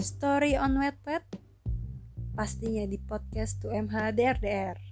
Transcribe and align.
Story 0.00 0.56
on 0.56 0.80
Wattpad? 0.80 1.22
Pastinya 2.32 2.88
di 2.88 2.96
podcast 2.96 3.60
2MH 3.60 4.16
DRDR. 4.16 4.89